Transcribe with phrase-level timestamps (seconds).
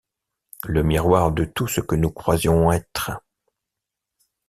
[0.63, 3.11] Le miroir de tout ce que nous croyons être.